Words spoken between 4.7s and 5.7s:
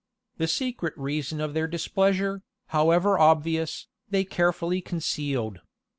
concealed.